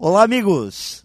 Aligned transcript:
Olá, 0.00 0.22
amigos! 0.22 1.04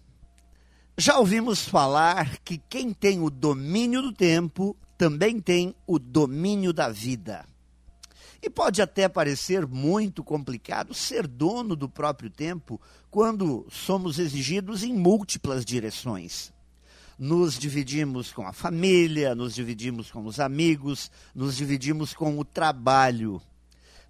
Já 0.95 1.17
ouvimos 1.17 1.67
falar 1.67 2.37
que 2.45 2.59
quem 2.69 2.93
tem 2.93 3.23
o 3.23 3.29
domínio 3.31 4.03
do 4.03 4.13
tempo 4.13 4.77
também 4.95 5.39
tem 5.39 5.73
o 5.87 5.97
domínio 5.97 6.71
da 6.71 6.89
vida. 6.89 7.43
E 8.39 8.51
pode 8.51 8.83
até 8.83 9.09
parecer 9.09 9.65
muito 9.65 10.23
complicado 10.23 10.93
ser 10.93 11.25
dono 11.25 11.75
do 11.75 11.89
próprio 11.89 12.29
tempo 12.29 12.79
quando 13.09 13.65
somos 13.71 14.19
exigidos 14.19 14.83
em 14.83 14.93
múltiplas 14.93 15.65
direções. 15.65 16.53
Nos 17.17 17.57
dividimos 17.57 18.31
com 18.31 18.45
a 18.45 18.53
família, 18.53 19.33
nos 19.33 19.55
dividimos 19.55 20.11
com 20.11 20.23
os 20.23 20.39
amigos, 20.39 21.09
nos 21.33 21.57
dividimos 21.57 22.13
com 22.13 22.37
o 22.37 22.45
trabalho. 22.45 23.41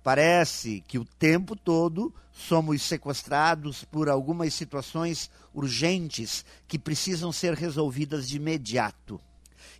Parece 0.03 0.81
que 0.81 0.99
o 0.99 1.05
tempo 1.05 1.55
todo 1.55 2.13
somos 2.33 2.81
sequestrados 2.81 3.85
por 3.85 4.09
algumas 4.09 4.53
situações 4.53 5.31
urgentes 5.53 6.43
que 6.67 6.77
precisam 6.77 7.31
ser 7.31 7.53
resolvidas 7.53 8.27
de 8.27 8.35
imediato. 8.35 9.21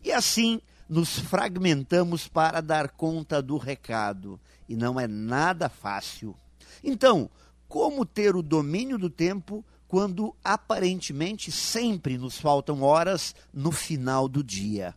E 0.01 0.13
assim 0.13 0.61
nos 0.87 1.19
fragmentamos 1.19 2.27
para 2.27 2.61
dar 2.61 2.89
conta 2.89 3.41
do 3.41 3.57
recado. 3.57 4.39
E 4.69 4.75
não 4.77 4.97
é 4.97 5.07
nada 5.07 5.67
fácil. 5.67 6.35
Então, 6.81 7.29
como 7.67 8.05
ter 8.05 8.35
o 8.35 8.41
domínio 8.41 8.97
do 8.97 9.09
tempo 9.09 9.65
quando 9.87 10.35
aparentemente 10.43 11.51
sempre 11.51 12.17
nos 12.17 12.39
faltam 12.39 12.81
horas 12.81 13.35
no 13.53 13.71
final 13.71 14.29
do 14.29 14.43
dia? 14.43 14.95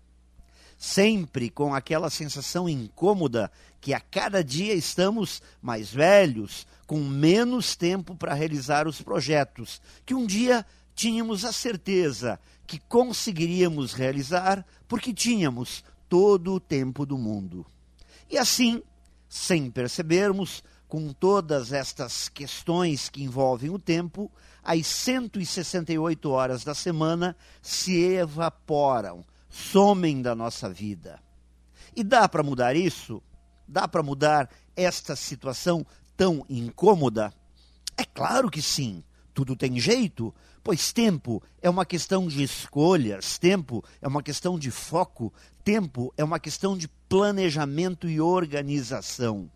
Sempre 0.76 1.48
com 1.48 1.74
aquela 1.74 2.10
sensação 2.10 2.68
incômoda 2.68 3.50
que 3.80 3.94
a 3.94 4.00
cada 4.00 4.42
dia 4.42 4.74
estamos 4.74 5.42
mais 5.62 5.90
velhos, 5.90 6.66
com 6.86 6.98
menos 6.98 7.74
tempo 7.74 8.14
para 8.14 8.34
realizar 8.34 8.86
os 8.86 9.00
projetos, 9.00 9.80
que 10.04 10.14
um 10.14 10.26
dia 10.26 10.64
tínhamos 10.94 11.44
a 11.44 11.52
certeza 11.52 12.38
que 12.66 12.78
conseguiríamos 12.78 13.92
realizar 13.92 14.66
porque 14.88 15.12
tínhamos 15.12 15.84
todo 16.08 16.54
o 16.54 16.60
tempo 16.60 17.06
do 17.06 17.16
mundo. 17.16 17.64
E 18.28 18.36
assim, 18.36 18.82
sem 19.28 19.70
percebermos, 19.70 20.62
com 20.88 21.12
todas 21.12 21.72
estas 21.72 22.28
questões 22.28 23.08
que 23.08 23.22
envolvem 23.22 23.70
o 23.70 23.78
tempo, 23.78 24.30
as 24.62 24.86
168 24.86 26.30
horas 26.30 26.64
da 26.64 26.74
semana 26.74 27.36
se 27.60 27.96
evaporam 28.04 29.24
somem 29.56 30.20
da 30.20 30.34
nossa 30.34 30.68
vida. 30.68 31.18
E 31.94 32.04
dá 32.04 32.28
para 32.28 32.42
mudar 32.42 32.76
isso? 32.76 33.22
Dá 33.66 33.88
para 33.88 34.02
mudar 34.02 34.50
esta 34.76 35.16
situação 35.16 35.84
tão 36.14 36.44
incômoda? 36.48 37.32
É 37.96 38.04
claro 38.04 38.50
que 38.50 38.60
sim. 38.60 39.02
Tudo 39.32 39.56
tem 39.56 39.78
jeito, 39.78 40.34
pois 40.62 40.92
tempo 40.92 41.42
é 41.60 41.68
uma 41.68 41.84
questão 41.84 42.26
de 42.26 42.42
escolhas, 42.42 43.38
tempo 43.38 43.84
é 44.00 44.08
uma 44.08 44.22
questão 44.22 44.58
de 44.58 44.70
foco, 44.70 45.32
tempo 45.64 46.12
é 46.16 46.24
uma 46.24 46.38
questão 46.38 46.76
de 46.76 46.88
planejamento 47.08 48.08
e 48.08 48.20
organização. 48.20 49.50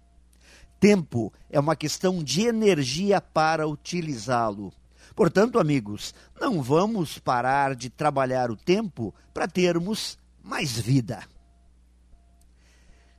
Tempo 0.79 1.33
é 1.51 1.61
uma 1.61 1.77
questão 1.77 2.23
de 2.23 2.43
energia 2.43 3.21
para 3.21 3.69
utilizá-lo. 3.69 4.73
Portanto, 5.21 5.59
amigos, 5.59 6.15
não 6.41 6.63
vamos 6.63 7.19
parar 7.19 7.77
de 7.77 7.91
trabalhar 7.91 8.51
o 8.51 8.57
tempo 8.57 9.15
para 9.35 9.47
termos 9.47 10.19
mais 10.43 10.79
vida. 10.79 11.29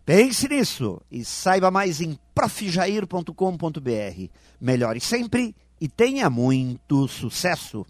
Pense 0.03 0.49
nisso 0.49 0.99
e 1.11 1.23
saiba 1.23 1.69
mais 1.69 2.01
em 2.01 2.17
profjair.com.br. 2.33 4.31
Melhore 4.59 4.99
sempre 4.99 5.55
e 5.79 5.87
tenha 5.87 6.27
muito 6.27 7.07
sucesso! 7.07 7.85